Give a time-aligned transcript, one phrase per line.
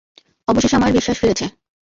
[0.47, 1.45] অবশেষে আমার বিশ্বাস ফিরেছে।